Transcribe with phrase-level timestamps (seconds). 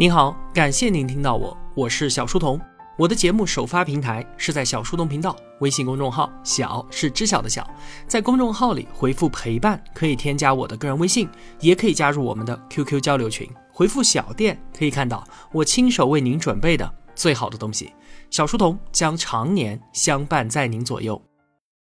[0.00, 2.60] 您好，感谢您听到我，我是小书童。
[2.96, 7.68] 我的节目首发平台是在小书童频道微信公众号，小是知晓的小，
[8.06, 13.50] 在公众号里回复陪伴可以添加我的个人微信，也可以加入我们的 QQ 交流群。
[13.72, 17.92] 回复小店可以看到我亲手为您准备的最好的东西。
[18.30, 21.20] 小书童将常年相伴在您左右。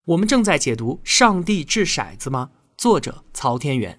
[0.05, 3.97] 我们正在解读《上帝掷骰子吗》，作者曹天元。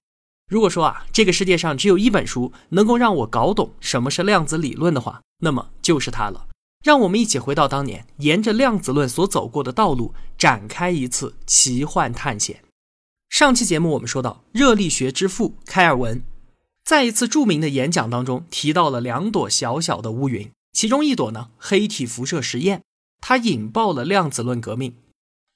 [0.54, 6.45] 如果说啊，这个世界上只有一本书能够让我搞懂什么是量子理论的话，那么就是它了。
[6.84, 12.61] 让我们一起回到当年，沿着量子论所走过的道路，展开一次奇幻探险。
[13.30, 16.21] 上期节目我们说到，热力学之父开尔文，
[16.85, 22.83] 在一次著名的演讲当中提到了两朵小小的乌云，其中一朵呢，黑体辐射实验，
[23.22, 24.94] 它引爆了量子论革命。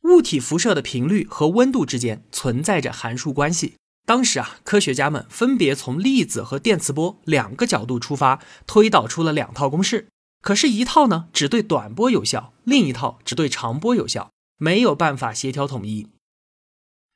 [0.06, 3.76] 物体辐射的频率和温度之间存在着函数关系。
[4.08, 10.08] 当时啊，科学家们分别从粒子和电磁波两个角度出发，推导出了两套公式。
[10.42, 16.08] 可是，一套呢只对短波有效，另一套只对长波有效，没有办法协调统一。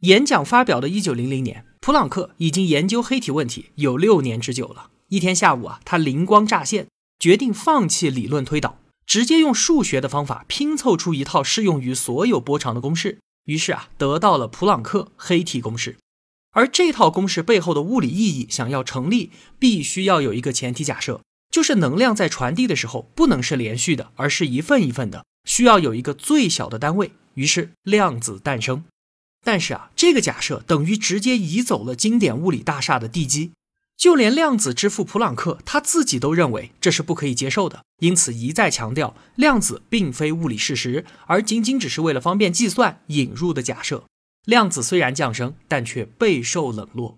[0.02, 4.90] 演讲发表的一九零零年，普朗克已经研究黑体问题有六年之久了。
[5.08, 13.20] 一天下午啊，他灵光乍现，决定放弃理论推导，直接用数学的方法拼凑出一套适用于所有波长的公式。
[13.46, 15.96] 于是啊，得到了普朗克黑体公式。
[16.52, 21.22] 而这套公式背后的物理意义，想要成立，必须要有一个前提假设。
[21.50, 28.86] 就是能量在传递的时候不能是连续的，而是一份一份的，需要有一个最小的单位，于是量子诞生。
[29.44, 33.52] 但是啊，这个假设等于直接移走了经典物理大厦的地基，
[33.98, 44.06] 就连量子之父普朗克他自己都认为这是不可以接受的，因此一再强调量子并非物理事实，而仅仅只是为了方便计算引入的假设。
[44.46, 47.18] 量子虽然降生，但却备受冷落。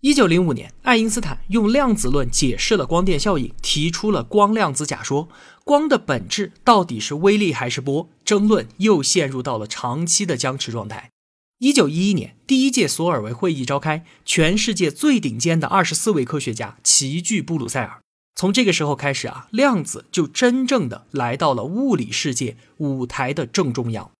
[0.00, 5.28] 一九零五年，爱因斯坦用量子论解释了光电效应，提出了光量子假说。
[5.62, 8.08] 光的本质到底是微粒还是波？
[8.24, 11.10] 争论又陷入到了长期的僵持状态。
[11.58, 18.00] 一九一一年，第一届索尔维会议召开，全世界最顶尖的二十四位科学家齐聚布鲁塞尔。
[18.34, 24.10] 从这个时候开始啊，量子就真正的来到了物理世界舞台的正中央。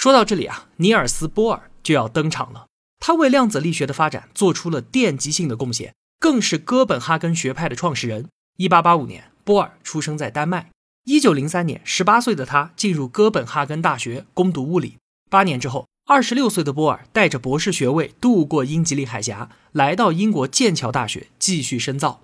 [0.00, 2.68] 说到这里啊，尼尔斯·波尔就要登场了。
[3.00, 8.26] 他为量子力学的发展做出了奠基性的贡献，更是哥本哈根学派的创始人。
[8.56, 10.70] 一八八五年，波尔出生在丹麦。
[11.04, 14.96] 一九零三年，十八岁的他进入哥本哈根大学攻读物理。
[15.28, 22.22] 八年之后，二十六岁的波尔带着博士学位渡过英吉利海峡，来到英国剑桥大学继续深造。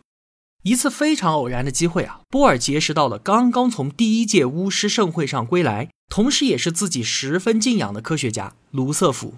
[0.67, 9.35] 一次非常偶然的机会啊，波尔结识到了刚刚从第一届巫师盛会上归来，同时也是自己十分敬仰的科学家卢瑟福。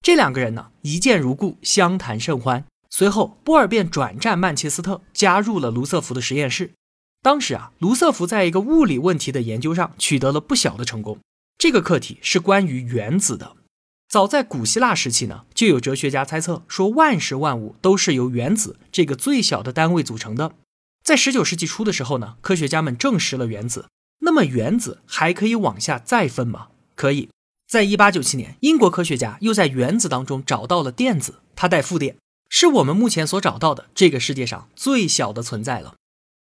[0.00, 2.64] 这两个人呢，一见如故，相谈甚欢。
[2.88, 6.72] 随后，波尔便转战曼彻斯特，加入了卢瑟福的实验室。
[7.20, 11.18] 当时啊，卢瑟福在一个物理问题的研究上取得了不小的成功。
[11.58, 13.54] 这个课题是关于原子的。
[14.14, 20.52] 早在古希腊时期呢，就有哲学家猜测说，万事万物都是由原子这个最小的单位组成的。
[21.02, 23.86] 在19世纪初的时候呢，科学家们证实了原子。
[24.20, 26.68] 那么，原子还可以往下再分吗？
[26.94, 27.28] 可以。
[27.66, 32.14] 在一八九七年，英国科学家又在原子当中找到了电子，它带负电，
[32.48, 35.96] 是我们目前所找到的这个世界上最小的存在了。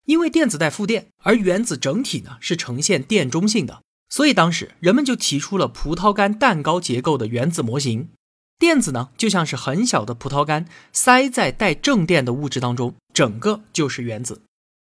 [0.07, 8.11] 因为电子带负电，而原子整体呢是呈现电中性的，所以当时人们就提出了葡萄干蛋糕结构的原子模型。
[8.59, 14.43] 电子呢就像是很小的葡萄干塞在带正电的物质当中，整个就是原子。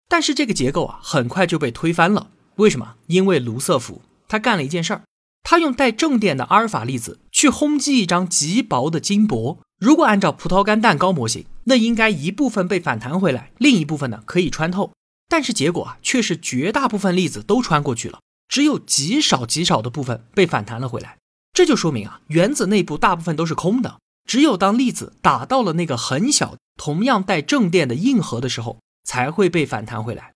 [0.08, 2.30] 但是这个结构啊很快就被推翻了。
[2.56, 2.96] 为什么？
[3.08, 5.02] 因为卢瑟福他干了一件事儿。
[5.44, 9.60] 他用带正电的阿尔法粒子去轰击一张极薄的金箔。
[9.80, 14.92] 如果按照葡萄干蛋糕模型，那应该一部分被反弹回来，另一部分呢可以穿透。
[15.30, 21.18] 但是结果啊，却是绝大部分粒子都穿过去了，只有极少极少的部分被反弹了回来。
[21.54, 30.34] 这就说明啊，原子内部大部分都是空的，只有当粒子打到了那个很小、同样带正电的硬核的时候，才会被反弹回来。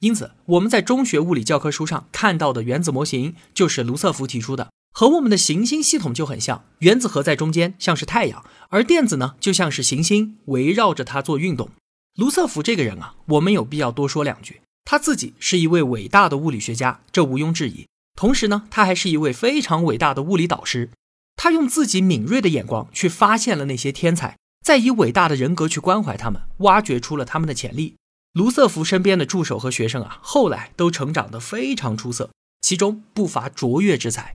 [0.00, 6.64] 因此，我们在中学物理教科书上看到的原子模型就是卢瑟福提出的，和我们的行星系统就很像。
[6.78, 11.70] 原子核在中间，像是太阳，而电子呢，就像是行星，围绕着它做运动。
[12.14, 14.60] 卢瑟福这个人啊，我们有必要多说两句。
[14.90, 17.86] 他自己是一位伟大的物理学家，这毋庸置疑。
[18.16, 20.88] 同时呢，他还是一位非常伟大的物理导师。
[21.36, 27.96] 他用自己敏锐的眼光去发现了那些天才，再以伟大的人格去关怀他们，挖掘出了他们的潜力。
[28.32, 32.30] 卢瑟福身边的助手和学生啊，后来都成长得非常出色，
[32.62, 34.32] 其中不乏卓越之才。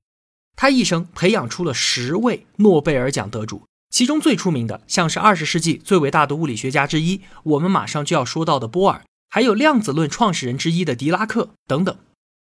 [0.56, 9.02] 他一生培养出了十位诺贝尔奖得主，其中最出名的，像是二十世纪最伟大的物理学家之一，我们马上就要说到的波尔，
[9.34, 11.98] 还有量子论创始人之一的狄拉克等等。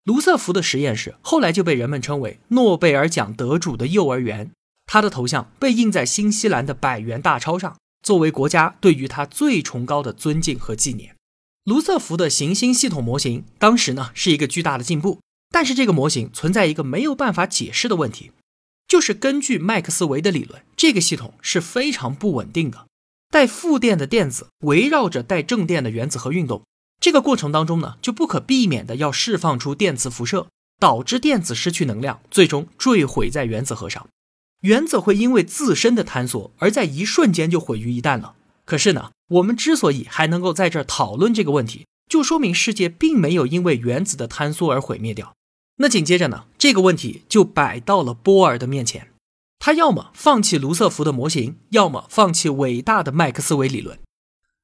[0.04, 4.50] 卢瑟福的实验室后来就被人们称为诺贝尔奖得主的幼儿园，
[4.84, 11.16] 他的头像被印在新西兰的百元大钞上，作为国家对于他最崇高的尊敬和纪念。
[11.64, 15.20] 卢瑟福的行星系统模型当时呢是一个巨大的进步，
[15.50, 18.32] 但是这个模型存在一个没有办法解释的问题，
[18.86, 22.86] 就是根据麦克斯韦的理论，这个系统是非常不稳定的。
[23.30, 26.62] 带负电的电子围绕着带正电的原子核运动。
[27.00, 30.46] 这个过程当中呢，就不可避免的要释放出电磁辐射，
[30.80, 34.08] 导致电子失去能量，最终坠毁在原子核上。
[34.62, 38.34] 原子会因为自身的坍缩而在一瞬间就毁于一旦了。
[38.64, 45.34] 可是呢，我们之所以还能够在这儿讨论这个问题，就说明世界并没有因为原子的坍缩而毁灭掉。
[45.76, 49.10] 那紧接着呢，这个问题就摆到了波尔的面前，
[49.58, 53.98] 他要么放弃卢瑟福的模型，要么放弃伟大的麦克斯韦理论。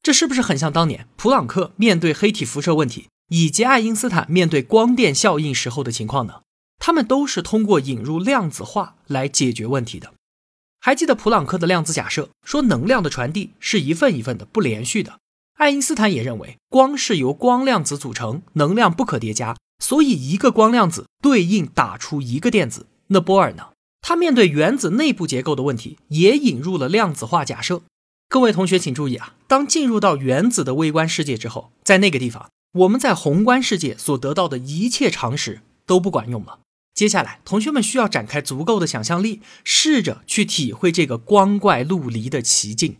[0.03, 6.43] 这是不是很像当年普朗克面对黑体辐射问题，以及爱因斯坦面对光电效应时候的情况呢？
[6.79, 10.15] 他们都是通过引入量子化来解决问题的。
[10.81, 15.21] 还记得普朗克的量子假设，说能量的传递是一份一份的不连续的。
[15.59, 22.89] 爱因斯坦也认为光是由光量子组成，能量不可叠加，所以一个光量子对应打出一个电子。
[23.09, 23.69] 那波尔呢？
[24.03, 27.83] 他面对原子内部结构的问题，也引入了量子化假设。
[28.29, 29.35] 各位同学，请注意啊！
[29.47, 36.59] 当进入到原子的微观世界之后，在那个地方，我们在宏观世界所得到的一切常识都不管用了。
[36.95, 42.97] 接下来，同学们需要展开足够的想象力，试着去体会这个光怪陆离的奇境。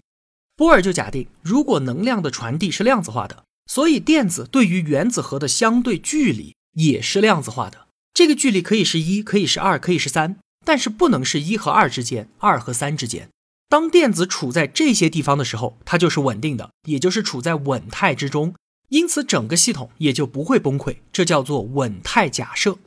[0.55, 7.89] 波尔就假定，如果能量的传递是量子化的，所以电子对于原子核的相对距离也是量子化的。
[8.15, 10.37] 这个距离可以是一，可以是二，可以是三，
[10.73, 13.29] 但是不能是一和二之间，二和三之间。
[13.69, 18.55] 当电子处在这些地方的时候，它就是稳定的，也就是处在稳态之中，
[18.89, 20.97] 因此整个系统也就不会崩溃。
[21.13, 22.79] 这叫做稳态假设。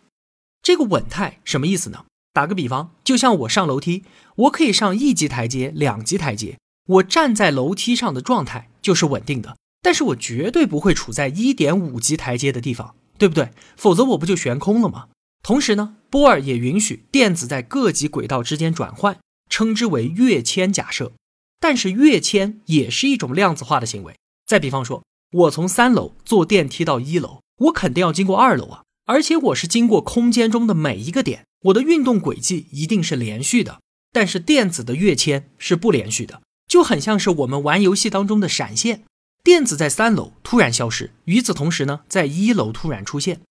[0.64, 2.06] 这个稳态什么意思呢？
[2.34, 4.04] 打个比方，就像我上楼梯，
[4.36, 6.58] 我可以上一级台阶、两级台阶，
[6.88, 13.52] 我站在楼梯上的状态就是稳定的，但是我绝对不会处在一点五级台阶的地方，对不对？
[13.78, 15.10] 否则我不就悬空了吗？
[15.46, 19.20] 同时呢，波尔也允许电子在各级轨道之间转换。
[19.48, 21.14] 称之为跃迁假设，
[21.60, 24.16] 但是跃迁也是一种量子化的行为。
[24.48, 33.80] 再比方说，我从三楼坐电梯到一楼，我肯定要经过二楼啊，而且我是经过空间中的每一个点，我的运动轨迹一定是连续的。
[34.12, 39.04] 但是电子的跃迁是不连续的，就很像是我们玩游戏当中的闪现，
[39.44, 43.42] 电子在三楼突然消失，与此同时呢，在一楼突然出现。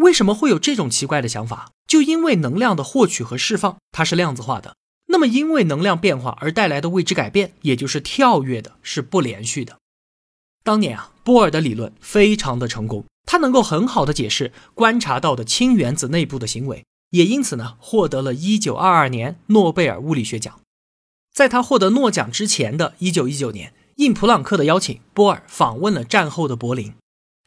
[0.00, 1.72] 为什么会有这种奇怪的想法？
[1.86, 4.74] 就因为能量的获取和释放，它是量子化的。
[5.08, 9.78] 那么，因为能量变化而带来的位置改变，也就是跳跃的，是不连续的。
[10.62, 20.60] 当年啊，波尔的理论非常的成功，他能够很好的解释观察到的氢原子内部的行为，也因此呢，获得了一九二二年诺贝尔物理学奖。
[21.34, 26.94] 在他获得诺奖之前的一九一九年，应普朗克的邀请，波尔访问了战后的柏林，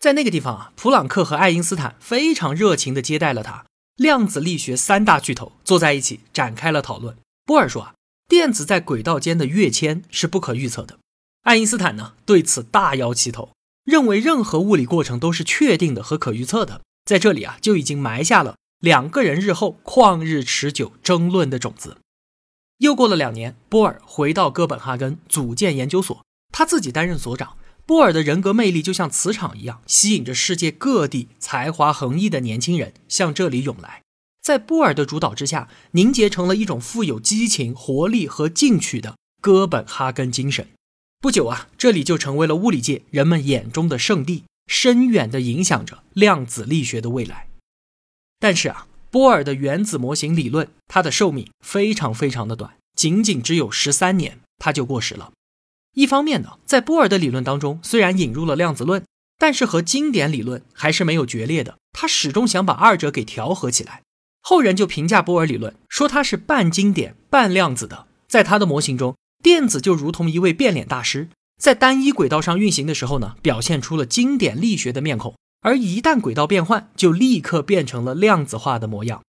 [0.03, 3.63] 在那个地方啊，普朗克和爱因斯坦非常热情地接待了他，
[3.95, 7.15] 量子力学三大巨头坐在一起展开了讨论。
[7.45, 7.93] 波尔说啊，
[8.27, 10.99] 电子在轨道间的跃迁是不可预测的。
[11.43, 13.53] 爱因斯坦呢对此大摇其头，
[13.85, 16.81] 认为任何物理过程都是确定的和可预测的。
[17.05, 21.95] 在这里啊，就已经埋下了两个人日后旷日持久争论的种子。
[22.79, 27.55] 又过了两年，波尔回到哥本哈根组建研究所，他自己担任所长。
[27.85, 34.01] 波尔的人格魅力就像磁场一样，吸引着世界各地才华横溢的年轻人向这里涌来。
[34.41, 40.67] 在波尔的主导之下，凝结成了一种富有激情、活力和进取的哥本哈根精神。
[41.19, 47.47] 不久啊，这里就成为了物理界人们眼中的圣地，深远地影响着量子力学的未来。
[48.39, 55.31] 但是啊，波尔的原子模型理论，它的寿命非常非常的短，仅仅只有十三年，它就过时了。
[55.93, 59.03] 一方面呢，在波尔的理论当中，虽然引入了量子论，
[59.37, 64.01] 但是和经典理论还是没有决裂的，他始终想把二者给调和起来。
[64.41, 68.07] 后人就评价波尔理论，说它是半经典半量子的。
[68.27, 71.29] 在他的模型中，电子就如同一位变脸大师，
[71.61, 79.21] 在单一轨道上运行的时候呢，表现出了经典力学的面孔；而一旦轨道变换，就立刻变成了量子化的模样。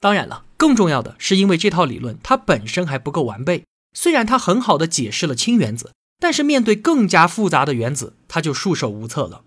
[0.00, 3.64] 当然了，更重要的是，因为这套理论它本身还不够完备。
[3.92, 9.44] 虽然它很好的解释了氢原子，但是面对更加复杂的原子，他就束手无策了。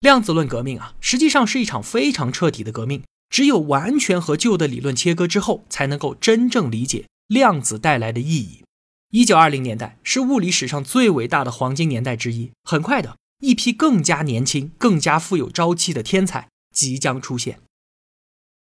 [0.00, 3.02] 量子论革命啊，实际上是一场非常彻底的革命。
[3.30, 8.62] 只有完全和旧的理论切割之后，才能够真正理解量子带来的意义。
[9.10, 12.52] 一九二零年代是物理史上最伟大的黄金年代之一。
[12.62, 17.60] 很快的，一批更加年轻、更加富有朝气的天才即将出现。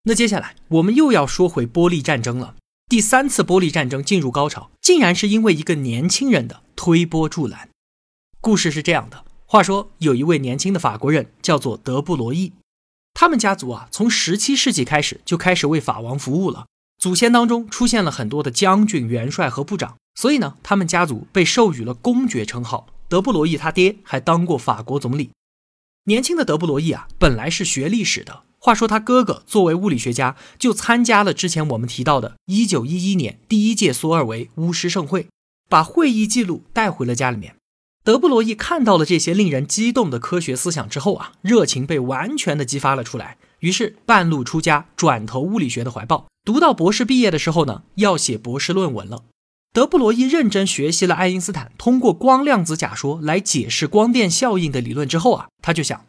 [0.03, 2.55] 那接下来我们又要说回玻利战争了。
[2.91, 7.69] 第三次玻璃战争进入高潮，竟然是因为一个年轻人的推波助澜。
[8.41, 12.51] 故事是这样的：话说有一位年轻的法国人，叫做德布罗意。
[13.13, 16.65] 他们家族啊，从十七世纪开始就开始为法王服务了。
[16.97, 22.87] 祖先当中出现了很多的将军、元帅和部长，所以呢，他们家族被授予了公爵称号。
[23.07, 25.31] 德布罗意他爹还当过法国总理。
[26.03, 28.43] 年轻的德布罗意啊，本来是学历史的。
[28.63, 35.27] 话说他哥哥作为物理学家，就参加了之前我们提到的1911年第一届索尔维巫师盛会，
[35.67, 37.55] 把会议记录带回了家里面。
[38.03, 46.27] 德布罗意看到了这些令人激动的科学思想之后啊，热情被完全的激发了出来，于是半路出家，转投物理学的怀抱。
[46.45, 49.23] 读到博士毕业的时候呢，要写博士论文了。
[49.73, 56.05] 德布罗意认真学习了爱因斯坦通过光量子假说来解释光电效应的理论之后啊，他就想，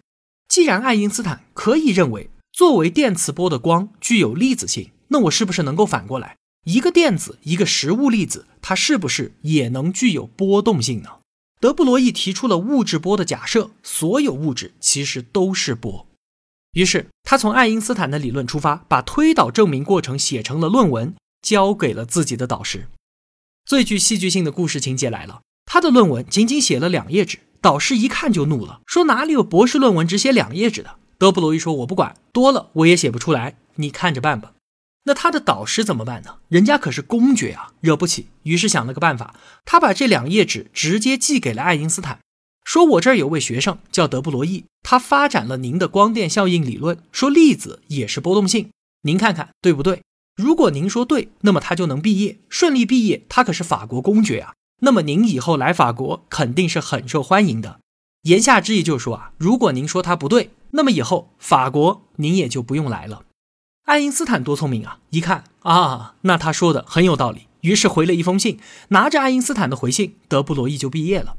[0.48, 2.28] 既然爱因斯坦可以认为。
[2.52, 11.20] 作为电磁波的光具有粒子性，那我是不是能够反过来，一个电子，一个实物粒子，它是不是也能具有波动性呢？
[11.58, 16.06] 德布罗意提出了物质波的假设，所有物质其实都是波。
[16.72, 22.88] 于是他从爱因斯坦的理论出发，把推导证明过程写成了论文，交给了自己的导师。
[23.64, 30.98] 最具戏剧性的故事情节来了，他的论文仅仅写了两页纸，导师一看就怒了，说哪里有博士论文只写两页纸的？
[31.22, 34.54] 德布罗意说：“我不管，多了我也写不出来，你看着办吧。”
[35.06, 36.38] 那他的导师怎么办呢？
[36.48, 38.26] 人家可是公爵啊，惹不起。
[38.42, 42.18] 于是想了个办法，他把这两页纸直接寄给了爱因斯坦，
[42.64, 48.70] 说：“我这儿有位学生叫德布罗意，他发展了您的光电效应理论，说粒子也是波动性，
[49.02, 50.02] 您看看对不对？
[50.34, 53.22] 如果您说对，那么他就能毕业，顺利毕业。
[53.28, 57.78] 他可是法国公爵啊，那么您以后来法国肯定是很受欢迎的。
[58.22, 63.24] 言下之意就是说啊，如果您说他不对。”那么以后法国您也就不用来了。
[63.84, 65.00] 爱因斯坦多聪明啊！
[65.10, 71.36] 一看啊，那他说的很有道理，于是回了一封信，拿着爱因斯坦的回信，德布罗意就毕业了。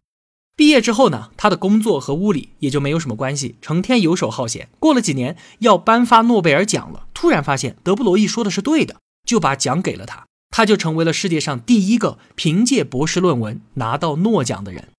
[0.55, 4.69] 毕业之后呢，他的工作和物理也就没有什么关系，成天游手好闲。
[4.77, 14.89] 过了几年，要颁发诺贝尔奖了，突然发现德布罗意说的是对的，就把奖给了他，他就成为了世界上第一个凭借博士论文拿到诺奖的人。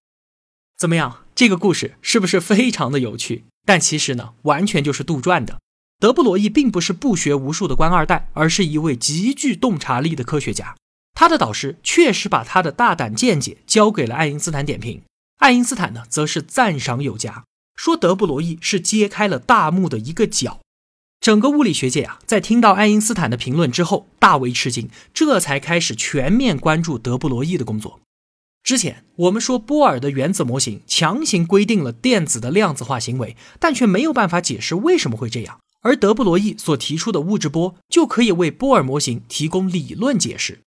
[0.76, 1.25] 怎么样？
[1.35, 3.45] 这个故事是不是非常的有趣？
[3.64, 5.61] 但其实呢，完全就是杜撰的。
[6.00, 10.76] 德布罗意并不是不学无术的官二代，而是一位极具洞察力的科学家。
[11.14, 15.02] 他的导师确实把他的大胆见解交给了爱因斯坦点评，
[15.38, 17.45] 爱因斯坦呢，则是赞赏有加，
[17.76, 20.61] 说德布罗意是揭开了大幕的一个角。
[21.21, 28.00] 整个物理学界啊，在听到爱因斯坦的评论之后，大为吃惊，这才开始全面关注德布罗意的工作。
[28.64, 35.61] 之前我们说波尔的原子模型强行规定了电子的量子化行为，但却没有办法解释为什么会这样。
[35.83, 40.62] 而德布罗意所提出的物质波就可以为波尔模型提供理论解释。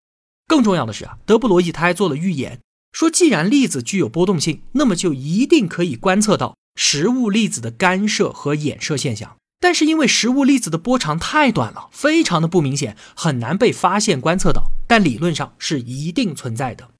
[0.48, 2.58] 更重要的是啊，德布罗意他还做了预言，
[2.90, 9.36] 说既然粒子具有波动性，那么就一定可以观测到实物粒子的干涉和衍射现象。
[9.60, 16.90] 但是因为实物粒子的波长太短了，非常的不明显，很难被发现观测到，但理论上是一定存在的。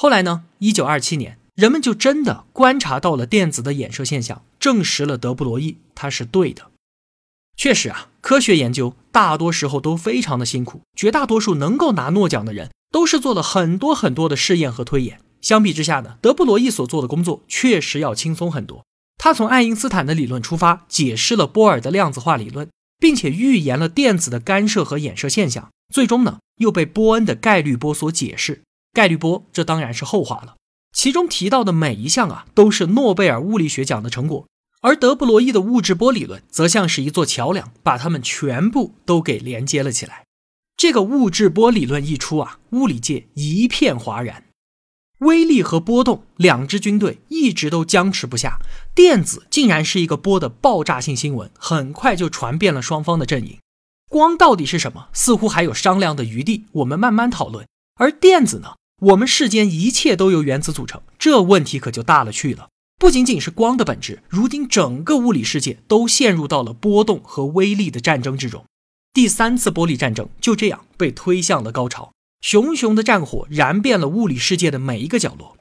[0.00, 0.44] 后来呢？
[0.58, 6.70] 一九二七年，人们就真的观察到了电子的衍射现象，证实了德布罗意他是对的。
[7.56, 15.20] 确实啊，科学研究大多时候都非常的辛苦，绝大多数能够拿诺奖的人都是做了很多很多的试验和推演。
[15.40, 18.84] 相比之下呢，德布罗意所做的工作确实要轻松很多。
[19.20, 22.68] 他从爱因斯坦的理论出发，解释了波尔的量子化理论，
[23.00, 28.62] 并且预言了电子的干涉和衍射现象，最终呢又被波恩的概率波所解释。
[28.92, 30.56] 概率波，这当然是后话了。
[30.92, 34.46] 其中提到的每一项啊，都是诺贝尔物理学奖的成果。
[34.80, 40.24] 而德布罗意的物质波理论，则像是一座桥梁，把它们全部都给连接了起来。
[40.76, 44.44] 这个物质波理论一出啊，物理界一片哗然。
[45.18, 48.60] 微粒和波动两支军队一直都僵持不下，
[48.94, 53.58] 电子竟然是一个波的爆炸性新闻，很快就传遍了双方的阵营。
[54.08, 55.08] 光到底是什么？
[55.12, 57.66] 似乎还有商量的余地，我们慢慢讨论。
[57.98, 58.76] 而电子呢？
[59.02, 62.68] 我们世间一切都由原子组成，这问题可就大了去了。
[62.96, 68.64] 不仅仅是光的本质，如今整个物理世界都陷入到了波动和微粒的战争之中。
[69.12, 75.56] 第三次玻璃战争就这样被推向了高潮，熊熊的战火燃遍了物理世界的每一个角落。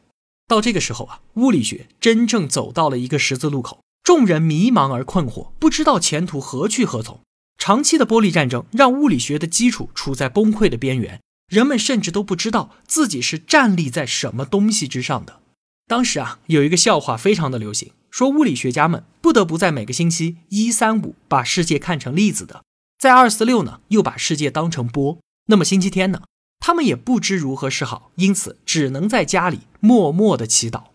[0.48, 7.20] 到这个时候啊，物理学真正走到了一个十字路口，众人迷茫而困惑，不知道前途何去何从。
[7.58, 11.20] 长期的玻璃战争让物理学的基础处在崩溃的边缘。
[11.47, 15.39] 人们甚至都不知道自己是站立在什么东西之上的。
[15.87, 22.63] 当时啊，有一个笑话非常的流行，说物理学家们不得不在每个星期一、三、五把世界看成粒子的，
[22.99, 25.17] 在二、四、六呢又把世界当成波。
[25.45, 26.23] 那么星期天呢，
[26.59, 30.87] 他们也不知如何是好，因此只能在家里默默的祈祷。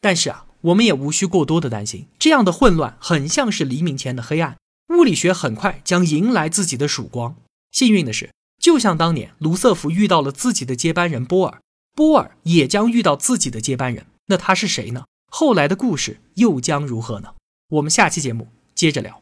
[0.00, 4.56] 但是啊，我们也无需过多的担心，这样的混乱很像是黎明前的黑暗。
[4.94, 7.34] 物理学很快将迎来自己的曙光。
[7.72, 8.30] 幸运的是，
[8.60, 11.60] 就像当年卢瑟福遇到了自己的接班人波尔，
[11.96, 14.06] 波尔也将遇到自己的接班人。
[14.26, 15.04] 那他是谁呢？
[15.32, 17.30] 后来的故事又将如何呢？
[17.70, 19.20] 我们下期节目接着聊。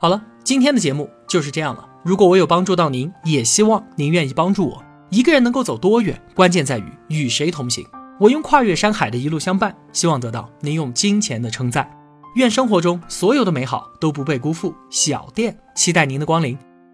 [0.00, 1.88] 好了，今天的节目就是这样了。
[2.04, 4.84] 如果我有帮助到您，也希望您愿意帮助我。
[5.10, 7.86] 一个人能够走多远，关键在于与谁同行。
[8.18, 11.90] 我用跨越山海的一路相伴，希望得到您用金钱的称赞。
[12.36, 14.74] 愿生活中所有的美好都不被辜负。
[14.90, 16.58] 小店期待您的光临。